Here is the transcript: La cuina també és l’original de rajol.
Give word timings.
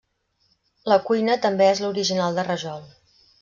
La 0.93 0.97
cuina 1.11 1.37
també 1.45 1.69
és 1.75 1.85
l’original 1.87 2.41
de 2.41 2.51
rajol. 2.51 2.85